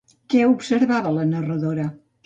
[0.33, 1.91] Què observava la narradora?